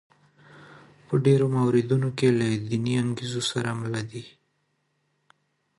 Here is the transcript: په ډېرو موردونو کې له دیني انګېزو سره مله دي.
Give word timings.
په 1.07 1.15
ډېرو 1.25 1.45
موردونو 1.57 2.09
کې 2.17 2.27
له 2.39 2.47
دیني 2.69 2.93
انګېزو 3.03 3.41
سره 3.51 3.69
مله 3.81 4.01
دي. 4.11 4.23